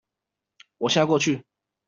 [0.79, 1.45] 我現在過去